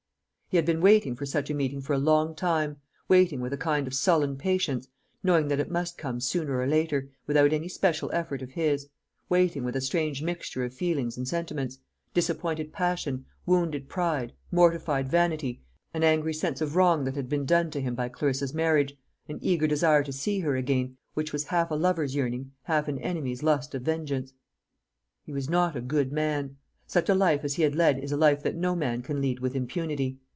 He 0.49 0.57
had 0.57 0.65
been 0.65 0.81
waiting 0.81 1.15
for 1.15 1.25
such 1.25 1.49
a 1.49 1.53
meeting 1.53 1.79
for 1.79 1.93
a 1.93 1.97
long 1.97 2.35
time; 2.35 2.75
waiting 3.07 3.39
with 3.39 3.53
a 3.53 3.57
kind 3.57 3.87
of 3.87 3.93
sullen 3.93 4.35
patience, 4.37 4.89
knowing 5.23 5.47
that 5.47 5.61
it 5.61 5.71
must 5.71 5.97
come 5.97 6.19
sooner 6.19 6.59
or 6.59 6.67
later, 6.67 7.09
without 7.25 7.53
any 7.53 7.69
special 7.69 8.09
effort 8.11 8.41
of 8.41 8.49
his; 8.51 8.89
waiting 9.29 9.63
with 9.63 9.77
a 9.77 9.79
strange 9.79 10.21
mixture 10.21 10.65
of 10.65 10.73
feelings 10.73 11.15
and 11.15 11.25
sentiments 11.25 11.77
disappointed 12.13 12.73
passion, 12.73 13.25
wounded 13.45 13.87
pride, 13.87 14.33
mortified 14.51 15.09
vanity, 15.09 15.61
an 15.93 16.03
angry 16.03 16.33
sense 16.33 16.59
of 16.59 16.75
wrong 16.75 17.05
that 17.05 17.15
had 17.15 17.29
been 17.29 17.45
done 17.45 17.71
to 17.71 17.79
him 17.79 17.95
by 17.95 18.09
Clarissa's 18.09 18.53
marriage, 18.53 18.97
an 19.29 19.39
eager 19.41 19.67
desire 19.67 20.03
to 20.03 20.11
see 20.11 20.39
her 20.41 20.57
again, 20.57 20.97
which 21.13 21.31
was 21.31 21.45
half 21.45 21.71
a 21.71 21.75
lover's 21.75 22.13
yearning, 22.13 22.51
half 22.63 22.89
an 22.89 22.99
enemy's 22.99 23.41
lust 23.41 23.73
of 23.73 23.83
vengeance. 23.83 24.33
He 25.23 25.31
was 25.31 25.49
not 25.49 25.77
a 25.77 25.81
good 25.81 26.11
man. 26.11 26.57
Such 26.87 27.07
a 27.07 27.15
life 27.15 27.45
as 27.45 27.53
he 27.53 27.63
had 27.63 27.73
led 27.73 27.97
is 28.03 28.11
a 28.11 28.17
life 28.17 28.43
that 28.43 28.57
no 28.57 28.75
man 28.75 29.01
can 29.01 29.21
lead 29.21 29.39
with 29.39 29.55
impunity. 29.55 30.17